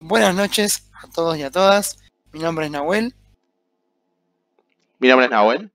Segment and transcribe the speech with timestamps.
[0.00, 1.98] Buenas noches a todos y a todas.
[2.32, 3.14] Mi nombre es Nahuel
[4.98, 5.72] Mi nombre es Nahuel.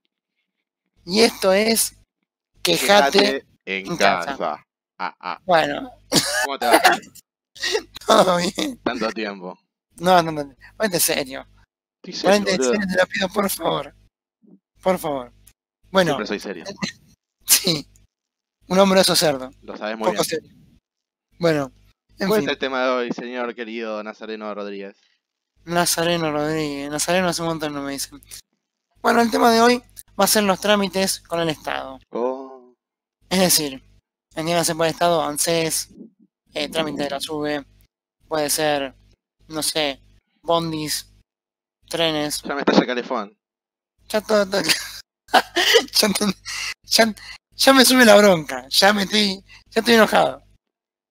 [1.05, 1.95] y esto es
[2.61, 3.45] Quejate.
[3.65, 4.37] en en casa.
[4.37, 4.65] casa.
[4.97, 5.39] Ah, ah.
[5.45, 5.91] Bueno,
[6.45, 6.81] ¿Cómo te va?
[8.07, 8.77] todo bien.
[8.83, 9.57] Tanto tiempo.
[9.97, 10.55] No, no, no.
[10.77, 11.45] Ponte serio.
[12.03, 13.95] Estoy serio, Ponte serio, te lo pido, por favor.
[14.81, 15.33] Por favor.
[15.91, 16.63] Bueno, Siempre soy serio.
[17.45, 17.87] sí.
[18.67, 19.51] Un hombroso cerdo.
[19.61, 20.25] Lo sabes muy Poco bien.
[20.25, 20.55] serio.
[21.39, 21.71] Bueno,
[22.19, 22.49] en ¿Cuál fin.
[22.49, 24.95] es el tema de hoy, señor querido Nazareno Rodríguez?
[25.65, 26.89] Nazareno Rodríguez.
[26.89, 28.21] Nazareno hace un montón no me dicen.
[29.01, 29.83] Bueno, el tema de hoy
[30.19, 31.99] va a ser los trámites con el Estado.
[32.11, 32.73] Oh,
[33.29, 33.83] Es decir,
[34.35, 35.89] entiéndase por Estado, ANSES,
[36.53, 37.65] eh, trámite de la SUBE,
[38.27, 38.93] puede ser,
[39.47, 40.01] no sé,
[40.41, 41.09] bondis,
[41.89, 43.37] trenes, ya me estalla calefón.
[44.07, 44.61] ya todo, todo-
[45.93, 46.25] ya, te-
[46.83, 47.15] ya-
[47.55, 50.42] ya me sube la bronca, ya me estoy, ya estoy enojado,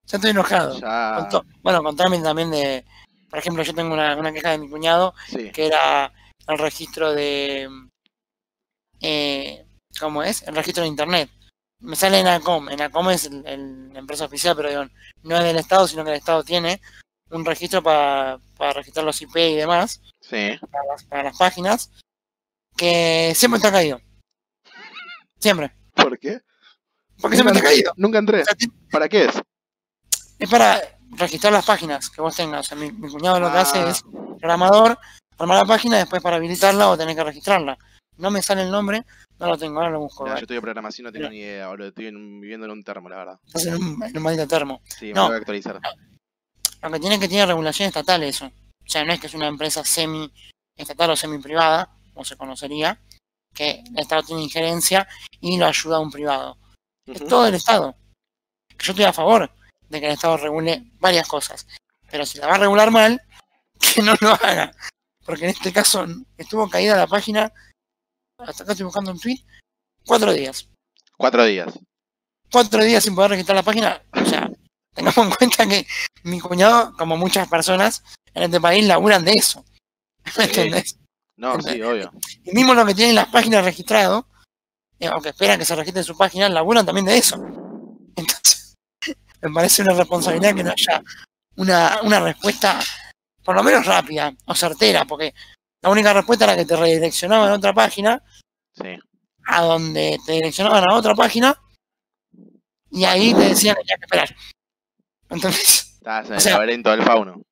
[0.06, 0.78] ya estoy enojado.
[0.80, 1.28] Ya.
[1.62, 2.84] bueno, con trámite también de,
[3.30, 5.50] por ejemplo, yo tengo una, una queja de mi cuñado Sí.
[5.52, 6.12] que era
[6.48, 7.68] el registro de,
[9.00, 9.64] eh,
[9.98, 10.42] ¿cómo es?
[10.42, 11.30] El registro de internet.
[11.80, 14.84] Me sale en ACOM, en ACOM es el- el- la empresa oficial, pero digo,
[15.24, 16.80] no es del Estado, sino que el Estado tiene
[17.30, 20.50] un registro para, para registrar los IP y demás, Sí.
[20.70, 21.90] para las, para las páginas,
[22.76, 24.00] que siempre está caído.
[25.40, 25.72] Siempre.
[25.94, 26.40] ¿Por qué?
[27.20, 27.92] Porque siempre está caído.
[27.96, 28.42] Nunca entré.
[28.42, 29.34] O sea, ti- ¿Para qué es?
[30.42, 30.80] Es para
[31.16, 32.60] registrar las páginas que vos tengas.
[32.66, 34.02] O sea, mi, mi cuñado lo que hace Ah, es
[34.38, 34.98] programador,
[35.38, 37.78] armar la página, después para habilitarla o tener que registrarla.
[38.18, 39.04] No me sale el nombre,
[39.38, 40.26] no lo tengo, ahora lo busco.
[40.26, 41.88] yo estoy de programación, no tengo ni idea, boludo.
[41.88, 43.40] Estoy en- viviendo en un termo, la verdad.
[43.46, 44.82] Estás en un, en un maldito termo.
[44.98, 45.80] Sí, me voy a actualizar.
[46.82, 48.46] Aunque tiene que tener regulación estatal eso.
[48.46, 50.30] O sea, no es que es una empresa semi
[50.76, 53.00] estatal o semi privada, como se conocería,
[53.54, 55.06] que el Estado tiene injerencia
[55.40, 56.58] y lo ayuda a un privado.
[57.06, 57.94] Es todo el Estado.
[58.76, 59.50] Que Yo estoy a favor
[59.92, 61.66] de que el Estado regule varias cosas.
[62.10, 63.22] Pero si la va a regular mal,
[63.94, 64.72] que no lo haga.
[65.24, 66.04] Porque en este caso
[66.36, 67.52] estuvo caída la página,
[68.38, 69.44] hasta acá estoy buscando un tweet,
[70.04, 70.68] cuatro días.
[71.16, 71.78] Cuatro días.
[72.50, 74.02] cuatro días sin poder registrar la página.
[74.12, 74.50] O sea,
[74.94, 75.86] tengamos en cuenta que
[76.24, 78.02] mi cuñado, como muchas personas
[78.34, 79.64] en este país, laburan de eso.
[80.36, 80.98] ¿Me entendés?
[81.36, 82.12] No, sí, obvio.
[82.44, 84.24] Y mismo los que tienen las páginas registradas,
[84.98, 87.36] eh, aunque esperan que se registren su página, laburan también de eso.
[88.16, 88.51] Entonces,
[89.42, 91.02] me parece una responsabilidad que no haya
[91.56, 92.78] una, una respuesta,
[93.44, 95.34] por lo menos rápida o certera, porque
[95.82, 98.22] la única respuesta era que te redireccionaban a otra página,
[98.74, 98.98] Sí.
[99.46, 101.54] a donde te direccionaban a otra página,
[102.90, 104.36] y ahí te decían que tenías que esperar.
[105.30, 107.42] Entonces, Estás en el sea- laberinto del fauno.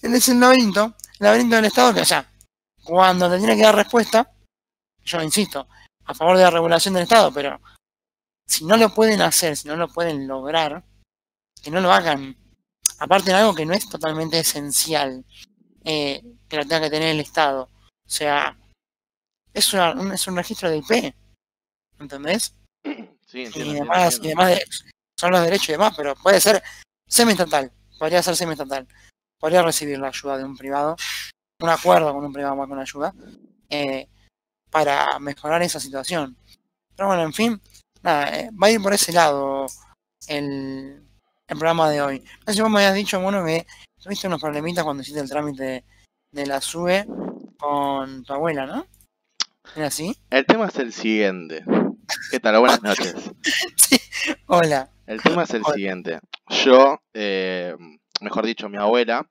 [0.00, 2.28] Es el laberinto, el laberinto del Estado que, o sea,
[2.82, 4.30] cuando te tiene que dar respuesta,
[5.04, 5.68] yo insisto,
[6.04, 7.60] a favor de la regulación del Estado, pero
[8.46, 10.82] si no lo pueden hacer, si no lo pueden lograr,
[11.62, 12.36] que no lo hagan.
[12.98, 15.24] Aparte de algo que no es totalmente esencial,
[15.84, 17.64] eh, que lo tenga que tener el Estado.
[17.64, 18.56] O sea,
[19.54, 21.14] es, una- un, es un registro de IP,
[21.98, 22.54] ¿entendés?
[22.84, 22.90] Sí,
[23.38, 23.48] Y entiendo.
[23.48, 24.28] entiendo, demás, y entiendo.
[24.44, 24.66] demás de-
[25.18, 26.62] son los derechos y demás, pero puede ser
[27.08, 28.86] semi-estatal, podría ser semi-estatal,
[29.38, 30.96] podría recibir la ayuda de un privado,
[31.60, 33.14] un acuerdo con un privado más con ayuda,
[33.70, 34.08] eh,
[34.70, 36.36] para mejorar esa situación.
[36.96, 37.60] Pero bueno, en fin,
[38.02, 39.66] nada, eh, va a ir por ese lado
[40.26, 41.02] el,
[41.48, 42.18] el programa de hoy.
[42.20, 43.66] No sé si vos me habías dicho, bueno, que
[44.02, 45.84] tuviste unos problemitas cuando hiciste el trámite de,
[46.32, 47.06] de la SUBE
[47.58, 48.86] con tu abuela, ¿no?
[49.76, 50.16] ¿Era así?
[50.30, 51.64] El tema es el siguiente.
[52.30, 52.58] ¿Qué tal?
[52.58, 53.14] Buenas noches.
[53.76, 53.96] Sí.
[54.46, 54.90] Hola.
[55.06, 55.74] El tema es el Hola.
[55.74, 56.18] siguiente.
[56.64, 57.74] Yo, eh,
[58.20, 59.28] mejor dicho, mi abuela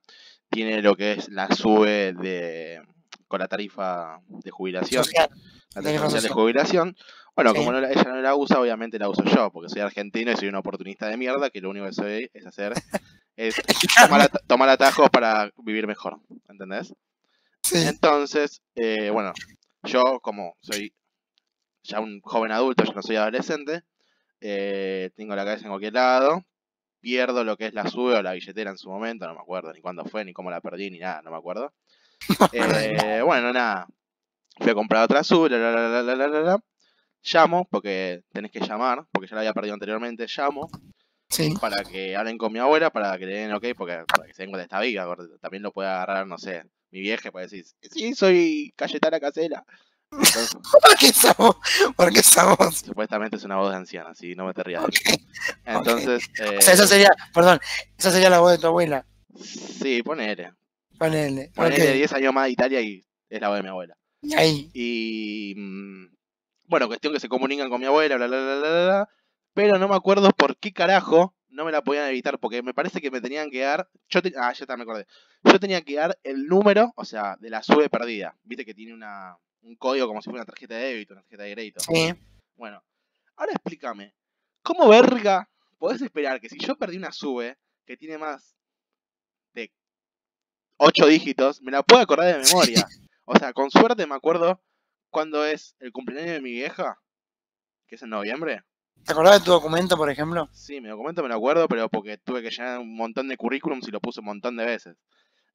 [0.50, 2.82] tiene lo que es la SUBE de,
[3.28, 5.04] con la tarifa de jubilación.
[5.04, 5.30] Social.
[5.74, 6.96] la tarifa social de jubilación.
[7.34, 10.36] Bueno, como no, ella no la usa, obviamente la uso yo, porque soy argentino y
[10.36, 12.74] soy un oportunista de mierda que lo único que soy es hacer
[13.36, 13.60] es
[14.46, 16.94] tomar, atajos para vivir mejor, ¿entendés?
[17.72, 19.32] Entonces, eh, bueno,
[19.84, 20.92] yo como soy
[21.82, 23.82] ya un joven adulto, yo no soy adolescente,
[24.40, 26.44] eh, tengo la cabeza en cualquier lado,
[27.00, 29.72] pierdo lo que es la sube o la billetera en su momento, no me acuerdo
[29.72, 31.72] ni cuándo fue, ni cómo la perdí, ni nada, no me acuerdo.
[32.52, 33.88] Eh, bueno, nada,
[34.58, 36.62] fui a comprar otra sube, la, la, la, la, la, la, la
[37.22, 40.68] llamo, porque tenés que llamar, porque ya la había perdido anteriormente, llamo
[41.28, 41.54] Sí.
[41.60, 44.42] para que hablen con mi abuela, para que le den ok, porque para que se
[44.42, 45.06] den cuenta de esta viga,
[45.40, 49.64] también lo puede agarrar, no sé, mi vieja para decir, sí, soy Cayetana Casela.
[50.10, 50.50] Entonces,
[50.82, 51.56] ¿Por qué esa voz?
[51.96, 52.78] ¿Por qué esa voz?
[52.84, 54.84] supuestamente es una voz de anciana, así no me te rías.
[55.64, 57.58] Entonces, eh, O sea, esa sería, perdón,
[57.96, 59.06] esa sería la voz de tu abuela.
[59.42, 60.52] sí, ponele.
[60.98, 61.50] Ponele.
[61.54, 61.94] Ponele ok.
[61.94, 63.96] 10 años más de Italia y es la voz de mi abuela.
[64.20, 64.70] Y ahí.
[64.74, 66.06] Y mm,
[66.72, 69.08] bueno, cuestión que se comunican con mi abuela, bla, bla, bla, bla, bla,
[69.52, 72.98] pero no me acuerdo por qué carajo no me la podían evitar porque me parece
[73.02, 73.86] que me tenían que dar.
[74.08, 75.06] Yo te- ah, ya está, me acordé.
[75.44, 78.34] Yo tenía que dar el número, o sea, de la sube perdida.
[78.42, 81.42] Viste que tiene una, un código como si fuera una tarjeta de débito, una tarjeta
[81.42, 81.80] de crédito.
[81.80, 82.14] Sí.
[82.56, 82.82] Bueno,
[83.36, 84.14] ahora explícame.
[84.62, 85.46] ¿Cómo verga
[85.76, 88.56] podés esperar que si yo perdí una sube que tiene más
[89.52, 89.70] de
[90.78, 92.88] 8 dígitos, me la puedo acordar de memoria?
[93.26, 94.58] O sea, con suerte me acuerdo
[95.12, 96.98] cuándo es el cumpleaños de mi vieja,
[97.86, 98.62] que es en noviembre.
[99.04, 100.48] ¿Te acordás de tu documento, por ejemplo?
[100.52, 103.86] Sí, mi documento me lo acuerdo, pero porque tuve que llenar un montón de currículums
[103.86, 104.96] y lo puse un montón de veces.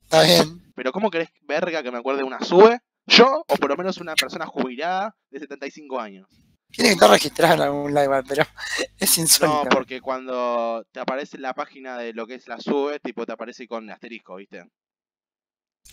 [0.04, 0.71] Está bien.
[0.75, 2.80] Pero ¿cómo querés, verga, que me acuerde de una sube?
[3.06, 6.27] ¿Yo o por lo menos una persona jubilada de 75 años?
[6.69, 8.44] Tiene que estar registrado en algún igual, pero
[9.00, 9.69] es No, insólito.
[9.69, 13.31] porque cuando te aparece en la página de lo que es la sube, tipo te
[13.31, 14.65] aparece con asterisco, ¿viste?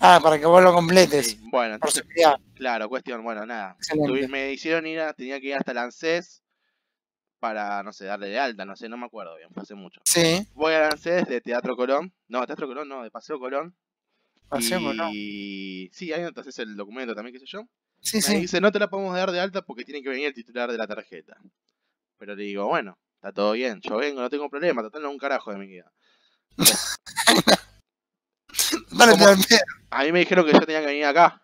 [0.01, 1.31] Ah, para que vos lo completes.
[1.31, 2.37] Sí, Bueno, Por entonces, seguridad.
[2.55, 3.77] claro, cuestión, bueno, nada.
[3.79, 4.29] Excelente.
[4.29, 6.43] Me hicieron ir, a- tenía que ir hasta el ANSES
[7.39, 10.01] para, no sé, darle de alta, no sé, no me acuerdo bien, hace mucho.
[10.05, 13.77] Sí, Voy al ANSES de Teatro Colón, no, Teatro Colón no, de Paseo Colón.
[14.49, 15.09] pasemos, ¿no?
[15.13, 17.63] y sí, ahí entonces el documento también, qué sé yo.
[18.01, 18.37] Sí, Me sí.
[18.41, 20.77] dice, no te la podemos dar de alta porque tiene que venir el titular de
[20.79, 21.37] la tarjeta.
[22.19, 25.19] Pero le digo, bueno, está todo bien, yo vengo, no tengo problema, total no un
[25.19, 25.91] carajo de mi vida.
[29.91, 31.41] A mí me dijeron que yo tenía que venir acá.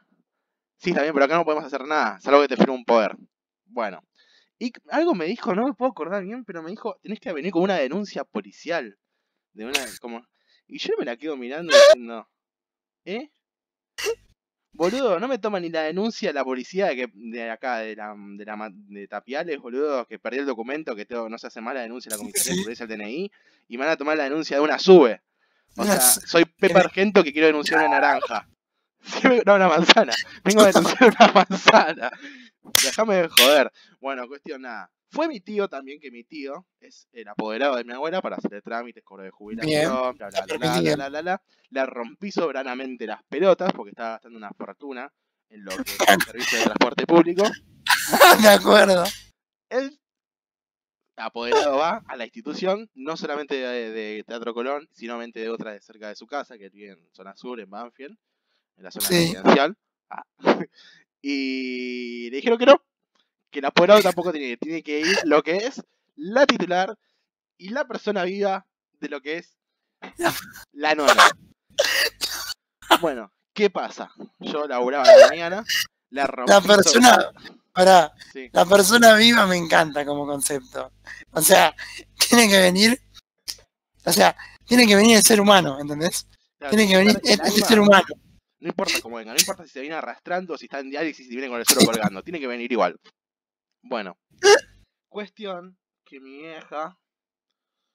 [0.78, 3.16] Sí, está bien, pero acá no podemos hacer nada, salvo que te firme un poder.
[3.66, 4.02] Bueno.
[4.58, 7.52] Y algo me dijo, no me puedo acordar bien, pero me dijo, tenés que venir
[7.52, 8.98] con una denuncia policial.
[9.52, 10.22] De una, como...
[10.66, 12.28] Y yo me la quedo mirando diciendo,
[13.04, 13.30] ¿eh?
[14.72, 18.14] Boludo, no me toma ni la denuncia la policía de, que, de acá, de la,
[18.16, 21.74] de la de Tapiales, boludo, que perdí el documento, que tengo, no se hace mal
[21.74, 22.86] la denuncia de la comisaría de Sí.
[22.86, 23.32] del DNI,
[23.68, 25.22] y me van a tomar la denuncia de una sube.
[25.76, 28.48] O sea, soy Pepe Argento que quiero denunciar una naranja.
[29.02, 30.12] Sí, me- No, una manzana.
[30.44, 32.10] Vengo a denunciar una manzana.
[32.84, 33.72] Déjame de joder.
[33.98, 34.90] Bueno, cuestión nada.
[35.10, 38.60] Fue mi tío también, que mi tío es el apoderado de mi abuela para hacerle
[38.60, 41.42] trámites, cobro de jubilación, bla, bla, bla, bla, bla, bla.
[41.70, 45.10] Le rompí soberanamente las pelotas porque estaba gastando una fortuna
[45.48, 47.42] en lo que es el servicio de transporte público.
[48.42, 49.04] Me acuerdo.
[49.70, 49.98] El
[51.20, 55.80] apoderado va a la institución, no solamente de, de Teatro Colón, sino de otra de
[55.80, 58.16] cerca de su casa, que en zona sur, en Banfield,
[58.76, 59.14] en la zona Sí.
[59.34, 59.76] residencial.
[60.10, 60.24] Ah.
[61.22, 62.82] Y le dijeron que no,
[63.50, 65.84] que el apoderado tampoco tiene, tiene que ir lo que es
[66.16, 66.96] la titular
[67.58, 68.66] y la persona viva
[69.00, 69.58] de lo que es
[70.72, 71.24] la nona.
[73.00, 74.10] Bueno, ¿qué pasa?
[74.38, 75.64] Yo laburaba en la mañana,
[76.08, 77.32] la rompí La persona,
[77.84, 78.48] pará, Sí.
[78.52, 80.92] la persona viva me encanta como concepto.
[81.32, 81.74] O sea,
[82.28, 83.00] tiene que venir,
[84.04, 86.26] o sea, tiene que venir el ser humano, ¿entendés?
[86.58, 88.06] Claro, Tiene que venir el este ser humano.
[88.60, 91.32] No importa cómo venga, no importa si se viene arrastrando, si está en diálisis, si
[91.32, 93.00] viene con el suelo colgando, tiene que venir igual.
[93.82, 94.18] Bueno,
[95.08, 96.98] cuestión que mi vieja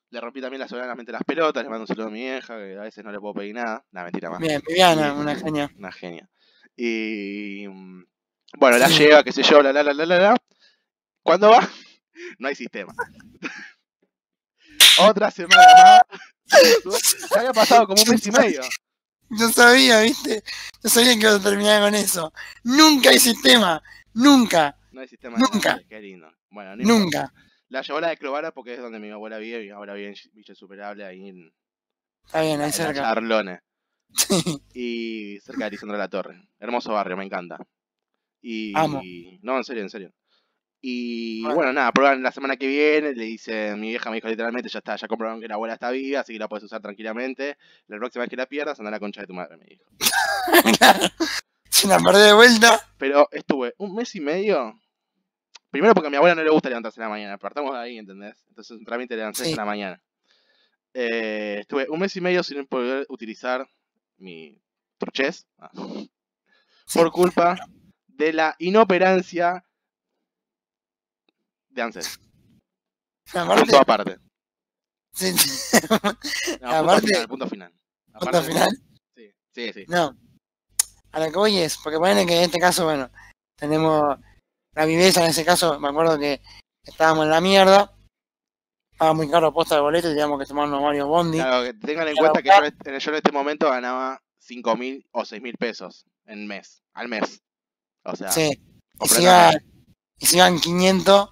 [0.10, 2.78] le rompí también la soberanamente las pelotas, le mando un saludo a mi vieja, que
[2.78, 4.40] a veces no le puedo pedir nada, la mentira más.
[4.40, 5.70] Bien, Viviana, una genia.
[5.78, 6.30] Una genia.
[6.76, 8.04] Y mm,
[8.57, 10.38] bueno, la lleva, qué sé yo, la la la la la la.
[11.24, 11.60] Cuando va,
[12.40, 12.94] no hay sistema.
[15.00, 16.02] Otra semana más.
[17.34, 18.62] Ya había pasado como un mes y medio.
[19.31, 20.44] Yo sabía, ¿viste?
[20.84, 22.31] Yo sabía que iba a terminar con eso.
[22.63, 23.81] Nunca hay sistema.
[24.13, 24.78] Nunca.
[24.92, 25.78] No hay sistema Nunca.
[25.78, 26.31] de Qué lindo.
[26.51, 27.24] Bueno, no importa.
[27.24, 27.34] Nunca.
[27.69, 29.63] La llevó a la de Clovara porque es donde mi abuela vive.
[29.63, 31.51] Mi abuela vive en Villa Superable, ahí en,
[32.25, 33.01] Está bien, ahí en cerca.
[33.01, 33.60] Charlone.
[34.13, 34.62] Sí.
[34.75, 36.48] Y cerca de Lisandro de la Torre.
[36.60, 37.58] Hermoso barrio, me encanta.
[38.48, 38.72] Y.
[38.78, 39.02] Amo.
[39.42, 40.14] No, en serio, en serio.
[40.80, 41.56] Y Bueno.
[41.56, 43.14] bueno, nada, prueban la semana que viene.
[43.16, 45.90] Le dice, mi vieja me dijo literalmente, ya está, ya comprobaron que la abuela está
[45.90, 47.58] viva, así que la puedes usar tranquilamente.
[47.88, 49.84] La próxima vez que la pierdas, anda a la concha de tu madre, me dijo.
[51.70, 52.80] Si la perdí de vuelta.
[52.98, 54.80] Pero estuve un mes y medio.
[55.72, 57.38] Primero porque a mi abuela no le gusta levantarse en la mañana.
[57.38, 58.36] Partamos de ahí, ¿entendés?
[58.48, 59.52] Entonces un trámite de levantarse Sí.
[59.52, 60.02] en la mañana.
[60.94, 63.68] Eh, estuve un mes y medio sin poder utilizar
[64.18, 64.62] mi
[64.98, 65.46] truchez.
[65.60, 65.70] ah.
[66.94, 67.58] Por culpa
[68.15, 69.63] de la inoperancia
[71.69, 72.19] de ANSES.
[73.34, 74.17] Aparte, Punto aparte.
[75.13, 75.77] sí, sí.
[75.81, 77.72] No, punto Aparte- final, punto final.
[77.72, 78.69] Punto Aparte- final.
[79.15, 79.86] Sí, sí, sí.
[79.88, 80.15] No.
[81.12, 83.10] A lo que voy es, porque ponen que en este caso, bueno,
[83.57, 84.17] tenemos
[84.74, 86.41] la viveza en ese caso, me acuerdo que
[86.84, 87.98] estábamos en la mierda,
[88.91, 91.38] estaba muy caro posta de boleto y teníamos que tomarnos varios bondi.
[91.38, 94.75] Claro, que tengan en cuenta que yo, en este- yo en este momento ganaba 5
[94.75, 97.41] mil o 6 mil pesos en mes, al mes.
[98.05, 98.50] O sea, sí.
[99.01, 99.55] Y si, iban,
[100.19, 101.29] y si iban 500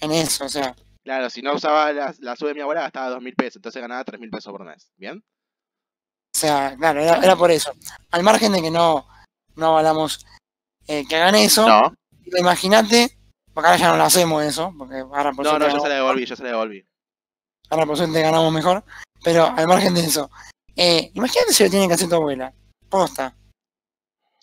[0.00, 3.08] en eso, o sea, Claro, si no usaba la, la sube de mi abuela gastaba
[3.08, 4.92] dos mil pesos, entonces ganaba tres mil pesos por mes.
[4.96, 5.24] ¿Bien?
[6.32, 7.72] o sea, claro, era, era por eso.
[8.10, 9.06] Al margen de que no,
[9.56, 10.24] no avalamos
[10.86, 11.92] eh, que hagan eso, No,
[12.38, 13.18] imagínate,
[13.52, 15.94] porque ahora ya no lo hacemos eso, porque ahora por no, no, yo se la
[15.96, 16.86] devolví, yo se la devolví.
[17.70, 18.84] ahora por suerte ganamos mejor,
[19.24, 20.30] pero al margen de eso,
[20.76, 22.54] eh, imagínate si lo tiene que hacer tu abuela,
[22.88, 23.36] posta.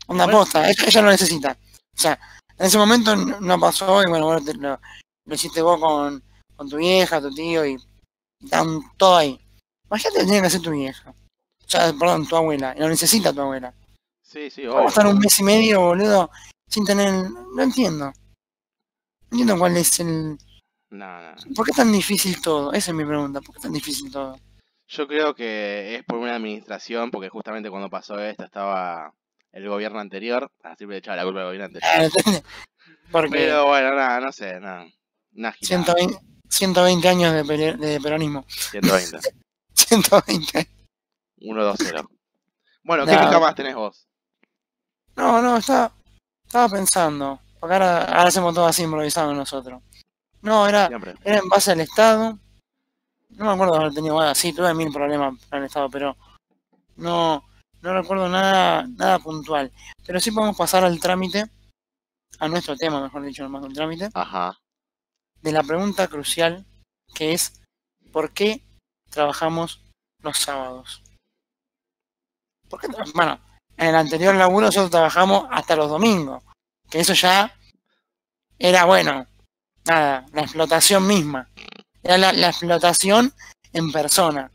[0.07, 0.39] Una Bueno.
[0.39, 1.57] posta, ella, ella lo necesita.
[1.95, 2.19] O sea,
[2.57, 4.79] en ese momento no pasó y bueno, bueno te- lo,
[5.25, 6.23] lo hiciste vos con,
[6.55, 7.77] con tu vieja, tu tío y
[8.41, 9.39] están todo ahí.
[9.89, 11.09] Imagínate tiene que hacer tu vieja.
[11.11, 13.73] O sea, perdón, tu abuela, y lo necesita tu abuela.
[14.23, 14.87] Sí, sí, ¿Cómo obvio.
[14.89, 16.29] estar un mes y medio, boludo,
[16.69, 17.29] sin tener...
[17.55, 18.05] No entiendo.
[18.07, 18.13] No
[19.31, 20.37] entiendo cuál es el...
[20.89, 21.35] No, no.
[21.55, 22.71] ¿Por qué es tan difícil todo?
[22.73, 23.41] Esa es mi pregunta.
[23.41, 24.37] ¿Por qué es tan difícil todo?
[24.89, 29.13] Yo creo que es por una administración, porque justamente cuando pasó esto estaba
[29.51, 32.11] el gobierno anterior, siempre le echaba la culpa al gobierno anterior.
[32.15, 32.43] ¿entendés?
[33.11, 34.85] Porque Pero bueno, nada, no sé, nada.
[35.33, 38.45] Gilada, 120, 120 años de, pele- de peronismo.
[38.47, 39.19] 120.
[39.73, 40.69] 120.
[41.39, 42.09] 1, 2, 0.
[42.83, 43.39] Bueno, ¿qué No.
[43.39, 44.07] más tenés vos?
[45.15, 45.91] No, no, estaba,
[46.45, 47.39] estaba pensando.
[47.59, 49.81] Porque ahora, ahora hacemos todo así improvisado nosotros.
[50.41, 51.15] No, era, Siempre.
[51.23, 52.37] era en base al Estado.
[53.29, 56.15] No me acuerdo haber tenido bueno, sí, tuve mil problemas con el Estado, pero
[56.95, 57.43] no,
[57.81, 59.71] no recuerdo nada, nada puntual.
[60.05, 61.49] Pero sí podemos pasar al trámite,
[62.39, 64.59] a nuestro tema, mejor dicho, no más un trámite, Ajá.
[65.41, 66.65] de la pregunta crucial
[67.13, 67.61] que es
[68.11, 68.61] ¿por qué
[69.09, 69.81] trabajamos
[70.21, 71.03] los sábados?
[72.69, 73.39] ¿Por qué bueno,
[73.77, 76.43] en el anterior laburo nosotros trabajamos hasta los domingos,
[76.89, 77.55] que eso ya
[78.59, 79.25] era bueno,
[79.85, 81.49] nada, la explotación misma.
[82.03, 83.33] Era la, la explotación
[83.71, 84.51] en persona,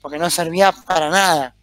[0.00, 1.54] porque no servía para nada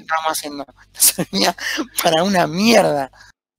[0.00, 0.64] estábamos haciendo.
[0.66, 1.56] No servía
[2.02, 3.10] para una mierda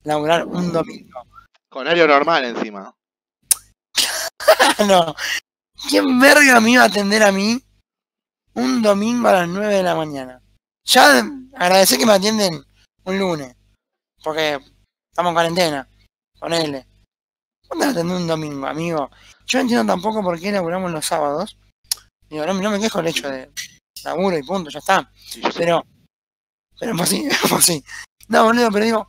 [0.04, 1.24] laburar un domingo.
[1.68, 2.94] Con horario normal encima.
[4.86, 5.14] no.
[5.88, 7.62] ¿Quién verga me iba a atender a mí
[8.54, 10.40] un domingo a las 9 de la mañana?
[10.84, 11.22] Ya
[11.54, 12.64] agradecer que me atienden
[13.04, 13.54] un lunes,
[14.22, 14.58] porque
[15.10, 15.88] estamos en cuarentena,
[16.38, 16.86] ponele.
[17.66, 19.10] ¿Cuándo atender un domingo, amigo?
[19.46, 21.58] Yo no entiendo tampoco por qué laburamos los sábados.
[22.28, 23.50] Digo, no, no me quejo el hecho de
[24.04, 25.10] laburo y punto, ya está.
[25.56, 25.84] Pero,
[26.78, 27.84] pero pues sí, pues sí.
[28.28, 29.08] No, boludo, pero digo,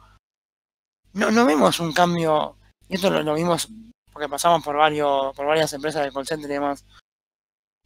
[1.14, 2.58] no, no vemos un cambio,
[2.88, 3.70] y esto lo, lo vimos
[4.18, 6.84] porque pasamos por varios, por varias empresas de call center y demás.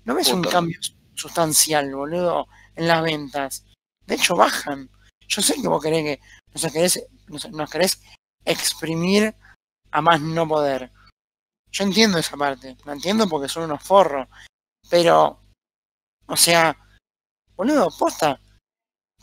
[0.05, 0.79] ¿No ves un cambio
[1.13, 3.65] sustancial, boludo, en las ventas?
[4.07, 4.89] De hecho, bajan.
[5.27, 6.21] Yo sé que vos querés que
[6.53, 8.01] nos querés, nos, nos querés
[8.45, 9.35] exprimir
[9.91, 10.91] a más no poder.
[11.69, 14.27] Yo entiendo esa parte, la entiendo porque son unos forros.
[14.89, 15.37] Pero,
[16.27, 16.77] o sea,
[17.57, 18.39] boludo, posta.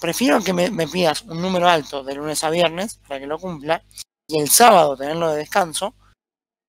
[0.00, 3.38] Prefiero que me, me pidas un número alto de lunes a viernes para que lo
[3.38, 3.82] cumpla
[4.28, 5.94] y el sábado tenerlo de descanso,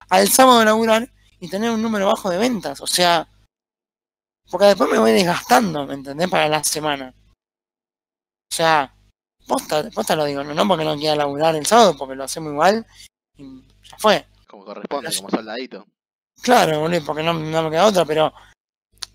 [0.09, 2.81] al sábado laburar y tener un número bajo de ventas.
[2.81, 3.27] O sea,
[4.49, 6.27] porque después me voy desgastando, ¿me entendés?
[6.29, 7.13] Para la semana.
[8.51, 8.93] O sea,
[9.45, 12.51] posta, posta lo digo, no, no porque no quiera laburar el sábado, porque lo hacemos
[12.51, 12.85] igual
[13.37, 14.25] y ya fue.
[14.47, 15.85] Como corresponde, Pero- como soldadito.
[16.41, 18.33] Claro, boludo, porque no, no me queda otra, pero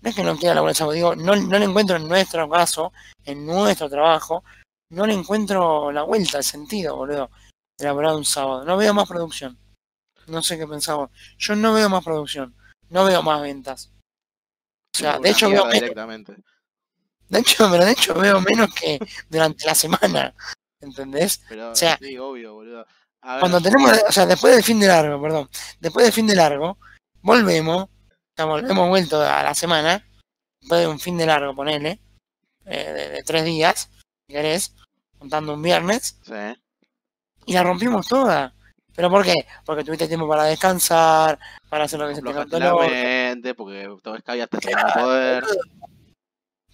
[0.01, 2.49] no es que no quiera laburar el sábado, digo, no, no le encuentro en nuestro
[2.49, 4.43] caso, en nuestro trabajo,
[4.89, 7.29] no le encuentro la vuelta, el sentido, boludo,
[7.77, 8.63] de laburar un sábado.
[8.65, 9.57] No veo más producción.
[10.27, 11.09] No sé qué pensaba.
[11.37, 12.55] Yo no veo más producción,
[12.89, 13.91] no veo más ventas.
[14.95, 16.35] O sea, de hecho veo menos, directamente.
[17.29, 18.99] de hecho, pero de hecho veo menos que
[19.29, 20.33] durante la semana.
[20.79, 21.41] ¿Entendés?
[21.49, 22.85] Pero o sea, sí, obvio, boludo.
[23.21, 25.49] A ver, Cuando tenemos, o sea, después del fin de largo, perdón,
[25.79, 26.77] después del fin de largo,
[27.21, 27.89] volvemos,
[28.35, 30.05] estamos, hemos vuelto a la semana,
[30.59, 32.01] después de un fin de largo, ponele,
[32.65, 33.89] eh, de, de tres días,
[34.27, 34.75] si querés,
[35.17, 36.59] contando un viernes, sí.
[37.45, 38.53] y la rompimos toda.
[38.93, 39.33] ¿Pero por qué?
[39.65, 41.39] Porque tuviste tiempo para descansar,
[41.69, 44.77] para hacer lo que se te cantó la mente, porque todo es que hasta sin
[44.93, 45.43] poder.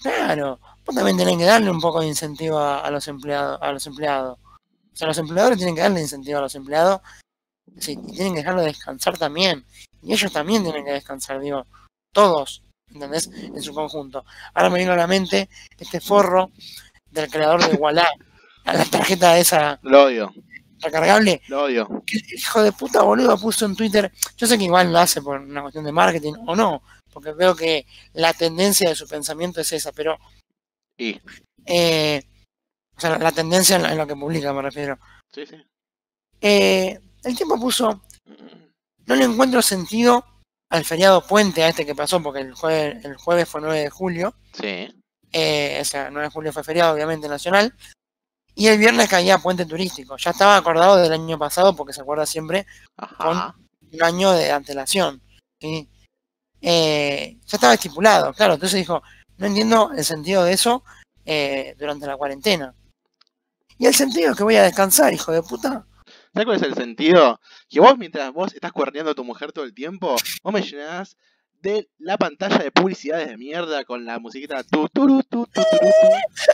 [0.01, 3.71] Claro, vos también tenés que darle un poco de incentivo a, a los empleados, a
[3.71, 4.39] los empleados.
[4.39, 7.01] O sea, los empleadores tienen que darle incentivo a los empleados,
[7.77, 9.63] sí, y tienen que dejarlo descansar también.
[10.03, 11.65] Y ellos también tienen que descansar, digo,
[12.13, 13.27] todos, ¿entendés?
[13.27, 14.25] En su conjunto.
[14.53, 16.51] Ahora me vino a la mente este forro
[17.11, 18.09] del creador de Wallah,
[18.65, 20.33] a la tarjeta esa Lo odio,
[20.79, 21.87] recargable, lo odio.
[22.05, 25.21] que el hijo de puta boludo puso en Twitter, yo sé que igual lo hace
[25.21, 26.81] por una cuestión de marketing o no,
[27.13, 30.17] porque veo que la tendencia de su pensamiento es esa, pero
[30.97, 31.19] Y,
[31.65, 32.23] eh,
[32.97, 34.97] o sea, la tendencia en, en lo que publica me refiero.
[35.33, 35.55] sí, sí.
[36.43, 38.01] Eh, el tipo puso,
[39.05, 40.25] no le encuentro sentido
[40.69, 43.89] al feriado puente a este que pasó, porque el jueves, el jueves fue 9 de
[43.89, 44.93] julio, Sí,
[45.33, 47.73] eh, o sea, 9 de julio fue feriado obviamente nacional,
[48.55, 50.17] y el viernes caía puente turístico.
[50.17, 52.65] Ya estaba acordado del año pasado, porque se acuerda siempre
[52.97, 53.55] ajá.
[53.91, 55.21] un año de antelación.
[55.59, 55.89] ¿sí?
[56.61, 58.55] Eh, ya estaba estipulado, claro.
[58.55, 59.01] Entonces dijo,
[59.37, 60.83] no entiendo el sentido de eso
[61.25, 62.73] eh, durante la cuarentena.
[63.77, 65.85] Y el sentido es que voy a descansar, hijo de puta.
[66.33, 67.39] ¿Sabes cuál es el sentido?
[67.69, 71.17] Que vos, mientras vos estás cuerneando a tu mujer todo el tiempo, vos me llenás
[71.61, 75.61] de la pantalla de publicidades de mierda con la musiquita tu tu tu tu.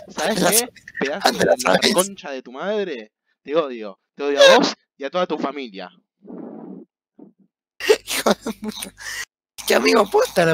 [0.10, 0.70] ¿Sabes qué?
[1.00, 3.12] Pedazo de la concha de tu madre.
[3.44, 4.00] Te odio.
[4.16, 5.92] Te odio a vos y a toda tu familia.
[8.06, 8.94] Hijo de puta.
[9.68, 10.46] Que amigo, posta,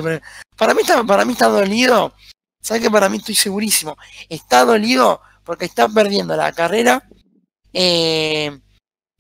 [0.58, 2.14] para mí está, para mí está dolido.
[2.60, 3.96] ¿Sabes que para mí estoy segurísimo?
[4.28, 7.08] Está dolido porque está perdiendo la carrera.
[7.74, 8.60] eh,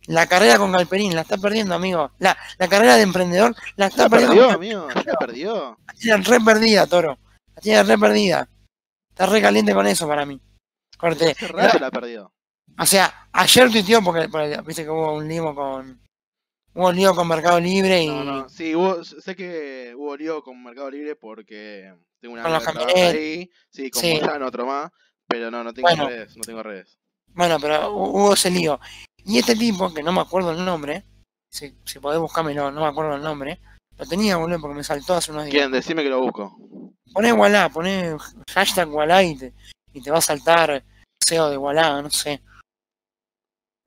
[0.07, 2.12] la carrera con Galperín, la está perdiendo, amigo.
[2.19, 4.36] La, la carrera de emprendedor la está Ya perdiendo.
[4.36, 4.88] perdió, amigo.
[5.05, 5.77] Ya perdió.
[5.88, 7.17] La tiene re perdida, Toro.
[7.55, 8.50] La tiene re perdida.
[9.10, 10.41] Está re caliente con eso para mí.
[10.98, 11.31] Corte.
[11.31, 12.33] Hace rato la perdió.
[12.79, 16.01] O sea, ayer tuiteó porque, porque viste que hubo un lío con.
[16.75, 18.07] Hubo un lío con Mercado Libre y.
[18.07, 18.50] No, no.
[18.50, 23.13] Sí, hubo, sé que hubo lío con Mercado Libre porque tengo una Con los camioneros.
[23.13, 23.50] ahí.
[23.69, 24.19] Sí, como Sí.
[24.43, 24.89] otro más.
[25.27, 26.07] Pero no, no tengo Bueno.
[26.07, 26.36] redes.
[26.36, 26.98] No tengo redes.
[27.27, 28.79] Bueno, pero hu- hubo ese lío.
[29.25, 31.03] Y este tipo, que no me acuerdo el nombre,
[31.51, 33.60] si, si podés buscármelo, no me acuerdo el nombre,
[33.98, 35.56] lo tenía, boludo, porque me saltó hace unos días.
[35.56, 35.72] ¿Quién?
[35.72, 36.58] Decime que lo busco.
[37.13, 38.15] Poné Wallah, poné
[38.53, 39.53] hashtag Wallah y te,
[39.94, 40.84] y te va a saltar
[41.24, 42.42] SEO de Wallah, no sé.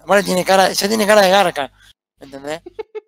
[0.00, 1.72] Ahora tiene cara, ya tiene cara de garca,
[2.20, 2.62] ¿me entendés?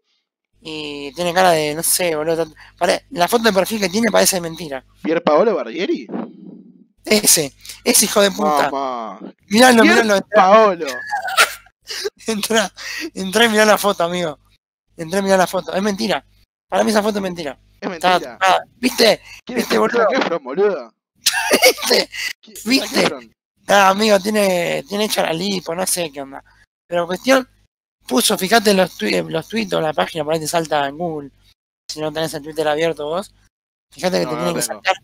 [0.60, 2.44] Y tiene cara de, no sé, boludo.
[2.76, 4.84] pare- la foto de perfil que tiene parece mentira.
[5.04, 6.08] ¿Pier Paolo Barbieri?
[7.04, 7.54] Ese,
[7.84, 8.68] ese hijo de puta.
[8.68, 9.20] Mamá.
[9.46, 10.20] Miralo, Pier miralo.
[10.34, 10.86] Paolo.
[12.26, 12.72] Entra,
[13.14, 14.38] entré a mirar la foto, amigo.
[14.96, 15.72] Entré a mirar la foto.
[15.74, 16.24] Es mentira.
[16.68, 17.58] Para mí esa foto es mentira.
[17.80, 18.38] Es Está mentira.
[18.76, 19.20] ¿Viste?
[19.44, 20.02] ¿Quién es viste, boludo?
[20.10, 20.94] Zac Efron, boludo?
[21.62, 22.10] ¿Viste?
[22.40, 23.08] ¿Quién- ¿Viste?
[23.68, 26.42] Ah, amigo, tiene, tiene hecha la lipo, no sé qué onda.
[26.86, 27.48] Pero cuestión,
[28.06, 31.30] puso, fíjate los, tui- los tweets o la página, por ahí te salta en Google.
[31.90, 33.32] Si no tenés el Twitter abierto vos.
[33.94, 34.96] Fíjate que No, te no tiene que saltar.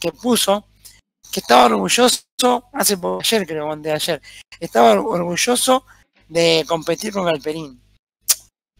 [0.00, 0.66] Que puso
[1.32, 2.22] que estaba orgulloso,
[2.72, 4.22] hace por ayer creo, de ayer,
[4.60, 5.84] estaba or- orgulloso
[6.28, 7.80] de competir con Galperín.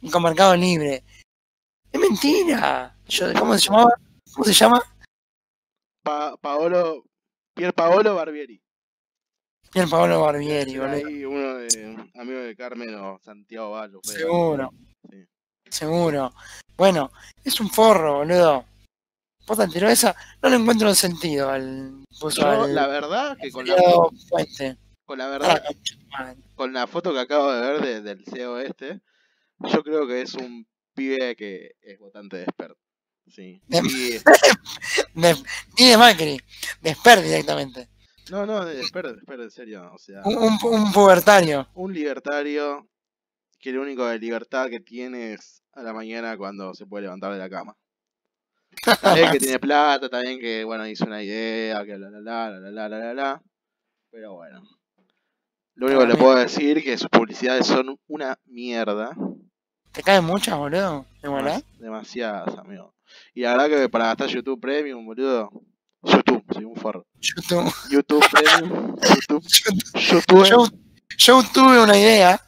[0.01, 1.03] Y con Mercado Libre.
[1.91, 2.97] Es mentira.
[3.09, 3.93] Yo, ¿Cómo se llamaba?
[4.33, 4.83] ¿Cómo se llama?
[6.03, 7.05] Pa- Paolo.
[7.55, 8.61] Pier Paolo Barbieri.
[9.73, 11.07] Pier Paolo Barbieri, boludo.
[11.09, 14.01] ahí uno de amigo de Carmen o Santiago Ballo.
[14.05, 14.71] Seguro.
[15.11, 15.27] Sí.
[15.69, 16.33] Seguro.
[16.77, 17.11] Bueno,
[17.45, 18.65] es un forro, boludo.
[19.73, 20.15] Tiró esa.
[20.43, 22.05] No le encuentro sentido al.
[22.21, 22.75] Puso Yo, al.
[22.75, 23.77] la verdad, que con la,
[24.29, 24.77] Puente.
[25.09, 25.65] Con la verdad,
[26.11, 26.37] madre.
[26.55, 29.01] con la foto que acabo de ver de- del CEO este,
[29.59, 32.77] yo creo que es un pibe que es votante de expert.
[33.27, 33.61] Sí.
[33.67, 34.19] De- Sí,
[35.15, 35.35] De-
[35.79, 36.39] ni de Macri.
[36.83, 37.89] De Esper directamente.
[38.31, 39.91] No, no, de expert, de expert, en serio.
[39.95, 41.67] O sea, Un, un, un pubertario.
[41.75, 42.87] un libertario
[43.59, 47.33] que lo único de libertad que tiene es a la mañana cuando se puede levantar
[47.33, 47.75] de la cama.
[49.15, 52.61] Bien que tiene plata, bien que, bueno, hizo una idea, que la la la la
[52.61, 53.43] la la la la la.
[54.11, 54.63] Pero bueno.
[55.79, 59.17] Lo único que le puedo decir que sus publicidades son una mierda.
[59.93, 61.07] ¿Te caen muchas, boludo?
[61.79, 62.93] Demasiadas, amigo.
[63.33, 65.51] Y la verdad que para gastar YouTube Premium, boludo.
[66.03, 67.07] YouTube, soy un forro.
[67.21, 67.73] YouTube.
[67.91, 68.97] YouTube Premium.
[68.97, 69.45] YouTube.
[69.95, 70.45] Yo, YouTube.
[70.49, 70.67] yo,
[71.17, 72.41] yo tuve una idea.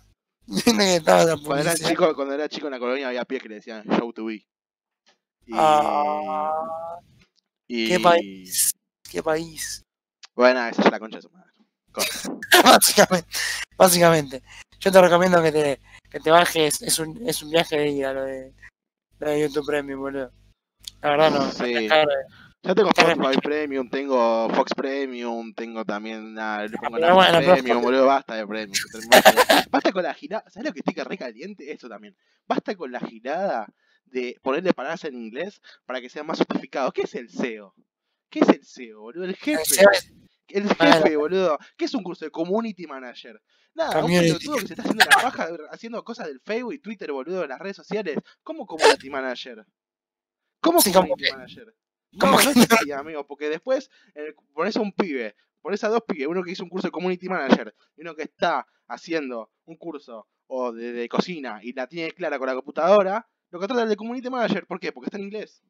[0.64, 3.48] que estaba la Cuando era, chico, cuando era chico en la colonia había pies que
[3.48, 4.34] le decían Show to be.
[5.46, 6.52] Y, Ah,
[7.68, 8.72] y- qué país.
[9.08, 9.84] Qué país.
[10.34, 11.49] Bueno, esa es la concha de su madre.
[12.64, 13.28] Básicamente,
[13.76, 14.42] básicamente.
[14.80, 18.12] Yo te recomiendo que te, que te bajes, es un, es un viaje de ida
[18.12, 18.54] lo de,
[19.18, 20.32] lo de YouTube Premium, boludo.
[21.02, 21.50] La verdad no.
[21.52, 21.88] Sí.
[21.88, 22.04] no
[22.62, 28.34] Yo tengo Spotify Premium, tengo Fox Premium, tengo también le pongo bueno, Premium, boludo, basta
[28.34, 28.74] de Premium.
[29.70, 31.72] Basta con la girada, ¿sabes lo que estoy que re caliente?
[31.72, 32.16] Esto también.
[32.46, 33.66] Basta con la girada
[34.04, 36.92] de ponerle palabras en inglés para que sea más justificado.
[36.92, 37.74] ¿Qué es el SEO?
[38.28, 39.24] ¿Qué es el SEO, boludo?
[39.24, 39.60] El jefe.
[39.60, 40.12] El SEO es-
[40.52, 41.58] El jefe, boludo.
[41.76, 43.40] ¿Qué es un curso de Community Manager?
[43.74, 47.12] Nada, un pelotudo que se está haciendo la paja haciendo cosas del Facebook y Twitter,
[47.12, 48.18] boludo, en las redes sociales.
[48.42, 49.64] ¿Cómo Community Manager?
[50.60, 51.74] ¿Cómo Sí, Community Manager?
[52.18, 55.88] como No, no es así, amigo, porque después eh, pones a un pibe, pones a
[55.88, 59.52] dos pibes, uno que hizo un curso de Community Manager y uno que está haciendo
[59.64, 63.66] un curso o de, de cocina y la tiene clara con la computadora, lo que
[63.66, 64.92] trata el de Community Manager, ¿por qué?
[64.92, 65.62] Porque está en inglés.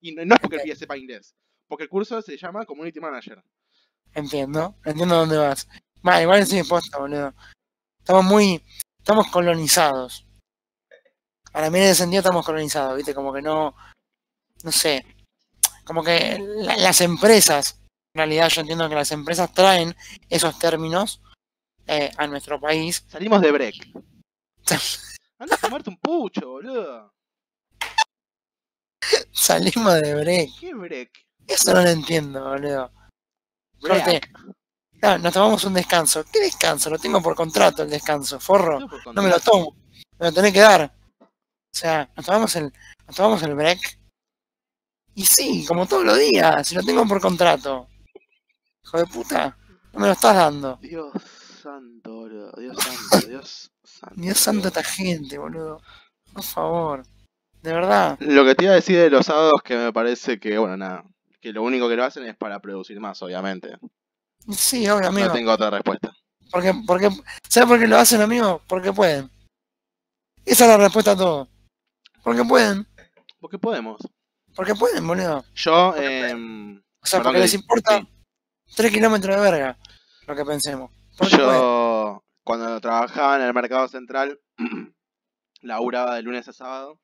[0.00, 1.34] Y no, no es porque el pibe sepa inglés,
[1.68, 3.42] porque el curso se llama Community Manager.
[4.14, 5.68] Entiendo, entiendo dónde vas.
[6.06, 7.32] Va, igual sí posta, boludo.
[8.00, 8.62] Estamos muy,
[8.98, 10.26] estamos colonizados.
[11.52, 13.74] Para mí en ese sentido estamos colonizados, viste, como que no,
[14.64, 15.04] no sé,
[15.84, 17.78] como que la- las empresas,
[18.14, 19.94] en realidad yo entiendo que las empresas traen
[20.30, 21.20] esos términos
[21.86, 23.04] eh, a nuestro país.
[23.08, 23.74] Salimos de break.
[25.38, 27.12] Anda a tomarte un pucho, boludo.
[29.32, 30.50] Salimos de break.
[30.60, 31.10] ¿Qué break?
[31.46, 32.90] Eso no lo entiendo, boludo.
[33.82, 34.20] Corte.
[35.02, 36.24] No, nos tomamos un descanso.
[36.32, 36.88] ¿Qué descanso?
[36.88, 38.78] Lo tengo por contrato el descanso, forro.
[39.12, 39.74] No, me lo tomo.
[40.18, 40.94] Me lo tenés que dar.
[41.20, 41.26] O
[41.74, 42.72] sea, nos tomamos el,
[43.06, 43.98] nos tomamos el break.
[45.14, 47.88] Y sí, como todos los días, si lo tengo por contrato.
[48.84, 49.56] Hijo de puta,
[49.92, 50.78] no me lo estás dando.
[50.80, 51.12] Dios
[51.62, 52.52] santo, boludo.
[52.56, 52.76] Dios
[53.10, 54.14] santo, Dios santo.
[54.20, 55.80] Dios santo esta gente, boludo.
[56.32, 57.02] Por favor.
[57.62, 58.16] De verdad.
[58.20, 61.04] Lo que te iba a decir de los sábados que me parece que, bueno, nada.
[61.42, 63.76] Que lo único que lo hacen es para producir más, obviamente.
[64.50, 65.26] Sí, obvio, amigo.
[65.26, 66.12] No tengo otra respuesta.
[66.50, 67.10] Porque, porque,
[67.48, 68.62] ¿Sabes por qué lo hacen, amigo?
[68.68, 69.28] Porque pueden.
[70.44, 71.48] Esa es la respuesta a todo.
[72.22, 72.86] Porque pueden.
[73.40, 73.98] Porque podemos.
[74.54, 75.44] Porque pueden, boludo.
[75.54, 76.32] Yo, eh,
[77.02, 78.06] O sea, porque les importa
[78.76, 79.78] tres kilómetros de verga
[80.26, 80.90] lo que pensemos.
[81.18, 81.52] Porque pueden.
[81.60, 84.38] Yo, cuando trabajaba en el mercado central,
[85.62, 87.00] laburaba de lunes a sábado.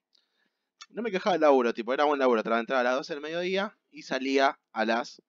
[0.90, 2.42] No me quejaba del laburo, tipo, era buen laburo.
[2.42, 5.22] Tra- Entraba a las 12 del mediodía y salía a las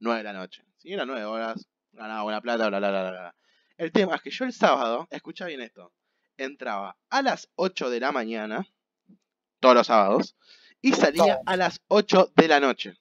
[0.00, 0.64] 9 de la noche.
[0.76, 3.34] Si eran 9 horas, ganaba buena plata, bla, bla, bla, bla.
[3.76, 5.92] El tema es que yo el sábado, escucha bien esto,
[6.36, 8.66] entraba a las 8 de la mañana,
[9.60, 10.36] todos los sábados,
[10.80, 12.94] y salía a las 8 de la noche.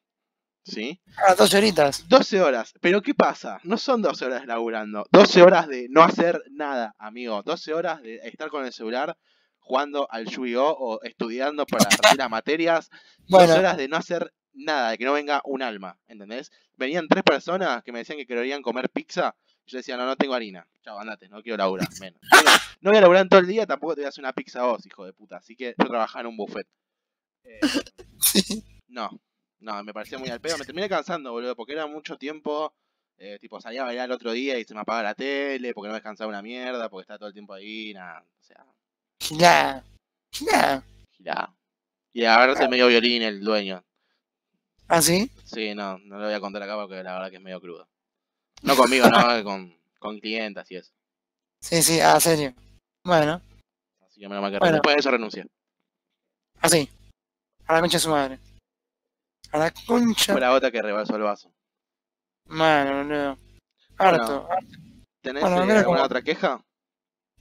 [0.65, 1.01] ¿Sí?
[1.17, 2.07] A las dos horitas.
[2.07, 2.73] 12 horas.
[2.79, 3.59] Pero ¿qué pasa?
[3.63, 5.05] No son 12 horas laburando.
[5.11, 7.43] 12 horas de no hacer nada, amigo.
[7.43, 9.17] 12 horas de estar con el celular
[9.59, 10.71] jugando al Yu-Gi-Oh!
[10.79, 12.89] o estudiando para las materias.
[13.27, 15.97] 12 Bueno, horas de no hacer nada, de que no venga un alma.
[16.07, 16.51] ¿Entendés?
[16.75, 19.35] Venían tres personas que me decían que querían comer pizza.
[19.65, 20.67] Yo decía, no, no tengo harina.
[20.83, 21.87] Chao, andate, no quiero laburar.
[22.01, 22.19] Menos.
[22.31, 22.49] Bueno,
[22.81, 24.61] no voy a laburar en todo el día, tampoco te voy a hacer una pizza
[24.61, 25.37] a vos, hijo de puta.
[25.37, 26.67] Así que yo trabajaba en un buffet.
[27.45, 27.59] Eh,
[28.87, 29.09] no,
[29.59, 30.57] no, me parecía muy al pedo.
[30.57, 32.73] Me terminé cansando, boludo, porque era mucho tiempo.
[33.17, 35.87] eh, tipo, salía a bailar el otro día y se me apagaba la tele, porque
[35.87, 38.25] no me descansaba una mierda, porque estaba todo el tiempo ahí, nada.
[38.39, 38.65] O sea,
[39.19, 39.83] Gilá.
[40.31, 40.83] Gilá.
[41.11, 41.53] girá.
[42.13, 43.83] Y agarrarse medio violín el dueño.
[44.87, 45.31] ¿Ah, sí?
[45.45, 47.87] Sí, no, no lo voy a contar acá porque la verdad que es medio crudo.
[48.61, 50.91] No conmigo, no, con, con clientas y eso.
[51.61, 52.53] Sí, sí, ah, serio.
[53.03, 53.41] Bueno,
[54.05, 54.73] Así que mal que Bueno.
[54.73, 55.45] después de eso renuncié.
[56.61, 56.89] así.
[57.67, 58.39] A la concha de su madre.
[59.51, 60.33] A la concha.
[60.33, 61.51] Fue la gota que rebasó el vaso.
[62.47, 63.37] Mano, boludo.
[63.97, 64.47] Harto.
[64.51, 64.67] harto.
[65.21, 66.61] ¿Tenés Bueno, eh, alguna otra queja?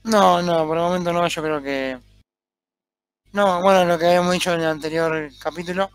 [0.03, 1.99] No, no, por el momento no, yo creo que.
[3.33, 5.89] No, bueno, lo que habíamos dicho en el anterior capítulo,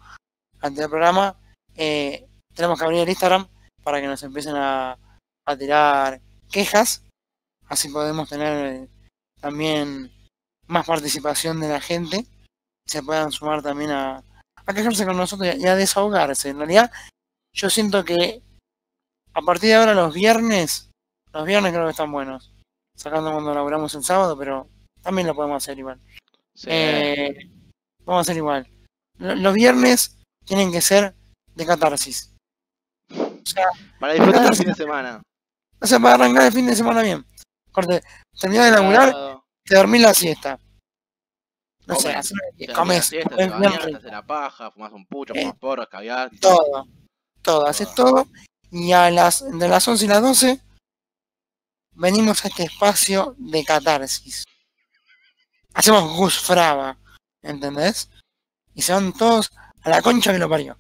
[0.61, 1.37] anterior programa,
[1.77, 3.47] eh, tenemos que abrir el Instagram
[3.83, 4.99] para que nos empiecen a,
[5.47, 7.03] a tirar quejas,
[7.69, 8.89] así podemos tener eh,
[9.41, 10.11] también
[10.67, 14.23] más participación de la gente y se puedan sumar también a,
[14.67, 16.51] a quejarse con nosotros y a, desahogarse.
[16.51, 16.91] En realidad,
[17.55, 18.43] yo siento que
[19.35, 20.91] a partir de ahora los viernes,
[21.33, 22.53] los viernes creo que están buenos
[22.97, 24.69] sacando cuando laburamos el sábado, pero
[25.03, 26.01] también lo podemos hacer igual.
[26.55, 26.67] Sí.
[26.69, 27.49] Eh,
[28.05, 28.69] vamos a hacer igual.
[29.19, 30.18] Lo- Los viernes
[30.49, 31.15] tienen que ser
[31.55, 32.35] de catarsis.
[33.11, 33.67] O sea,
[34.01, 35.23] Para disfrutar el fin de semana.
[35.81, 37.25] o sea, para arrancar el fin de semana bien.
[37.71, 38.03] Corte,
[38.41, 40.59] terminás de laburar, te dormís la siesta.
[41.87, 42.17] No sé, Comes.
[42.17, 43.37] hacer que te dormís la comes, siesta,
[43.87, 46.31] comes te la paja, fumas un pucho, Eh, fumas porros, caviar.
[46.41, 46.87] todo,
[47.43, 48.27] todo, haces todo,
[48.71, 50.61] y a las, de las 11 y las 12
[51.95, 54.45] venimos a este espacio de catarsis.
[55.75, 56.99] Hacemos Gus Fraba,
[57.43, 58.11] ¿entendés?
[58.75, 59.51] Y se van todos
[59.83, 60.77] a la concha que lo parió.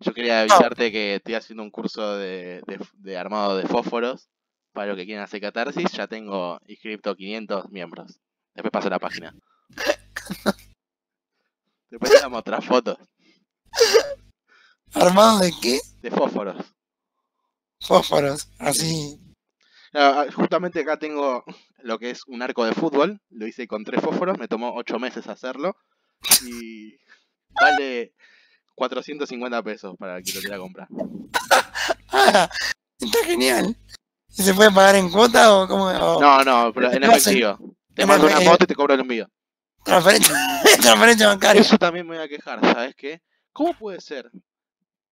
[0.00, 4.28] Yo quería avisarte que estoy haciendo un curso de, de- de armado de fósforos
[4.72, 5.90] para los que quieran hacer catarsis.
[5.92, 8.20] Ya tengo inscripto 500 miembros.
[8.54, 9.34] Después paso la página.
[11.90, 12.98] Después te damos otras fotos
[14.94, 15.80] ¿Armado de qué?
[16.02, 16.56] de fósforos.
[17.80, 19.18] Fósforos, así.
[19.94, 21.44] Ah, ah, Justamente acá tengo
[21.82, 23.20] lo que es un arco de fútbol.
[23.30, 24.38] Lo hice con tres fósforos.
[24.38, 25.76] Me tomó 8 meses hacerlo.
[26.46, 26.96] Y
[27.60, 28.14] vale
[28.74, 30.88] 450 pesos para el que lo quiera comprar.
[32.10, 32.48] Ah,
[32.98, 33.76] está genial.
[34.30, 37.58] ¿Y se puede pagar en cuota o como No, no, pero en efectivo.
[37.94, 39.28] Te mando una moto y te cobro el envío.
[39.82, 40.34] transferencia,
[40.80, 41.60] transferencia bancaria?
[41.60, 43.20] Eso también me voy a quejar, ¿sabes qué?
[43.52, 44.30] ¿Cómo puede ser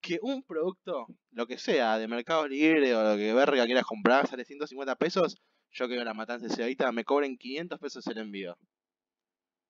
[0.01, 4.29] que un producto, lo que sea, de Mercado Libre o lo que verga quieras comprar,
[4.29, 5.37] sale 150 pesos?
[5.73, 8.57] Yo que veo la matanza de me cobren 500 pesos el envío.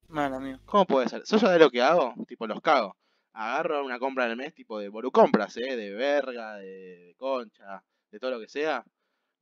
[0.09, 0.61] Mano mío.
[0.64, 1.23] ¿Cómo puede ser?
[1.25, 2.14] ¿Yo sabes lo que hago?
[2.27, 2.97] Tipo, los cago.
[3.33, 5.77] Agarro una compra del mes, tipo de compras, ¿eh?
[5.77, 8.85] De verga, de, de concha, de todo lo que sea.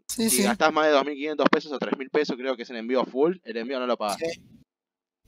[0.08, 0.42] Sí, Si sí.
[0.42, 3.56] gastás más de 2.500 pesos o 3.000 pesos, creo que es el envío full, el
[3.56, 4.18] envío no lo pagas.
[4.18, 4.42] Sí.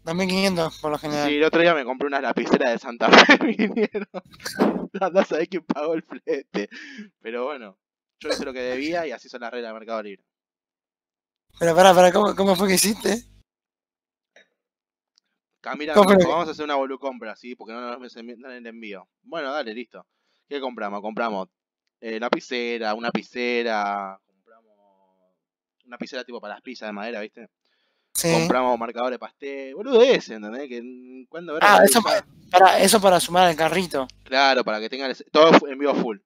[0.04, 1.28] 2500 por lo general.
[1.28, 4.06] Sí, el otro día me compré unas lapiceras de Santa Fe, vinieron.
[5.12, 6.68] No sabés quién pagó el flete.
[7.20, 7.76] Pero bueno,
[8.20, 10.24] yo hice lo que debía y así son las reglas del Mercado Libre.
[11.58, 13.24] Pero pará, pará, ¿cómo, ¿cómo fue que hiciste?
[15.70, 17.54] Camila ¿Cómo me fue dijo, que- vamos a hacer una volucompra, ¿sí?
[17.56, 19.08] Porque no nos dan el envío.
[19.22, 20.06] Bueno, dale, listo.
[20.48, 21.00] ¿Qué compramos?
[21.00, 21.48] Compramos
[22.00, 24.72] eh, lapicera, una lapicera, compramos
[25.84, 27.48] una lapicera tipo para las pizzas de madera, ¿viste?
[28.14, 28.32] Sí.
[28.32, 30.68] compramos marcadores pastel, boludo ese, ¿entendés?
[30.68, 30.80] Que
[31.54, 34.06] verga Ah, eso para, eso para sumar al carrito.
[34.22, 36.18] Claro, para que tengan todo fu- en vivo full.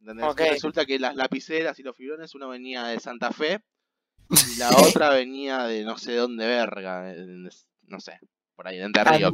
[0.00, 0.24] ¿Entendés?
[0.26, 0.40] Ok.
[0.46, 3.60] Y Resulta que las lapiceras y los fibrones, uno venía de Santa Fe
[4.30, 4.68] y la
[5.00, 7.12] otra venía de no sé dónde verga,
[7.88, 8.20] no sé,
[8.58, 9.32] por ahí, de Entre Ríos.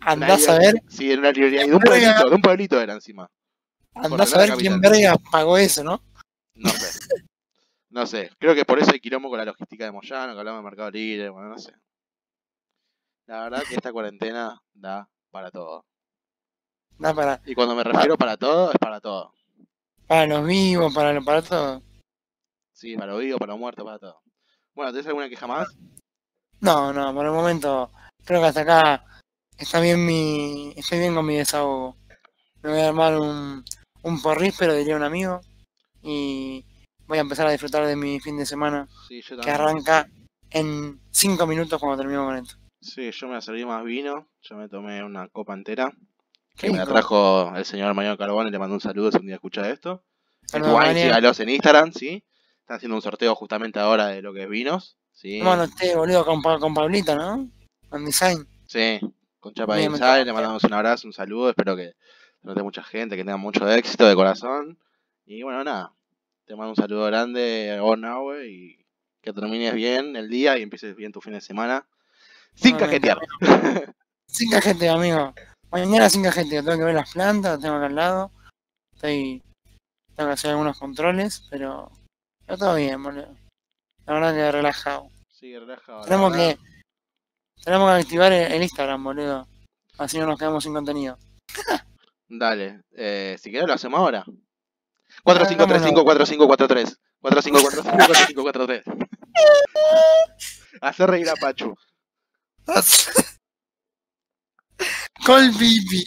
[0.00, 1.66] Andás a, ver, Sí, en una librería.
[1.66, 1.90] Y de un Verga.
[2.14, 3.28] pueblito, de un pueblito era encima.
[3.94, 6.00] andás a ver quién verga pagó eso, ¿no?
[6.54, 6.98] No sé.
[7.90, 8.30] No sé.
[8.38, 10.90] Creo que por eso hay quilombo con la logística de Moyano, que hablamos de Mercado
[10.90, 11.72] Libre, bueno, no sé.
[13.26, 15.84] La verdad que esta cuarentena da para todo.
[16.98, 19.34] Da para, Y cuando me refiero para todo, es para todo.
[20.06, 21.82] para los vivos, para, lo- para todo.
[22.72, 24.22] Sí, para los vivos, para los muertos, para todo.
[24.74, 25.68] Bueno, ¿tenés alguna queja más?
[26.60, 27.90] No, no, por el momento
[28.26, 29.04] creo que hasta acá
[29.56, 31.96] está bien mi, estoy bien con mi desahogo.
[32.62, 33.64] Me voy a armar un,
[34.02, 35.40] un porríspero, diría un amigo,
[36.02, 36.64] y
[37.06, 40.08] voy a empezar a disfrutar de mi fin de semana, Sí, yo que arranca
[40.50, 42.56] en 5 minutos cuando terminemos con esto.
[42.80, 44.28] Sí, yo me serví más vino.
[44.42, 45.92] Yo me tomé una copa entera.
[46.56, 49.26] Que me la trajo el señor Mariano Carbón y le mando un saludo si un
[49.26, 50.04] día escucha esto.
[50.46, 52.24] Saludos, sígalos en Instagram, ¿sí?
[52.60, 54.96] Están haciendo un sorteo justamente ahora de lo que es vinos.
[55.12, 55.40] ¿sí?
[55.40, 57.50] ¿Cómo anoté, boludo, con, con Pablita, no?
[57.96, 58.46] Con Design.
[58.66, 59.00] Sí,
[59.40, 61.94] con Chapa Bien, me Inside, le mandamos un abrazo, un saludo, espero que
[62.42, 64.78] note mucha gente, que tenga mucho éxito de corazón.
[65.24, 65.94] Y bueno, nada,
[66.44, 68.86] te mando un saludo grande, vos, Nahue, y
[69.22, 71.86] que termines bien el día y empieces bien tu fin de semana.
[72.54, 73.18] Sin cajetear.
[74.26, 75.32] Sin cajete, amigo.
[75.70, 78.30] Mañana sin cajete, tengo que ver las plantas, tengo acá al lado.
[78.94, 79.42] Estoy.
[80.14, 81.90] Tengo que hacer algunos controles, pero.
[82.44, 83.34] Pero todo bien, boludo.
[84.04, 85.08] La verdad que relajado.
[85.30, 86.00] Sí, relajado.
[86.00, 86.75] la Tenemos que.
[87.64, 89.48] Tenemos que activar el, el Instagram, boludo.
[89.98, 91.18] Así no nos quedamos sin contenido.
[92.28, 94.24] Dale, eh, si querés lo hacemos ahora.
[95.24, 96.98] 4535-4543.
[97.22, 98.82] 4545-4543.
[100.80, 101.74] Hacer reír a Pachu.
[105.24, 106.04] Col pipi.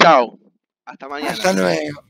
[0.00, 0.38] Chao.
[0.84, 1.32] Hasta mañana.
[1.32, 2.02] Hasta luego.